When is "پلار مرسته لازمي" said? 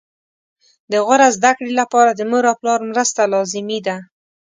2.61-3.79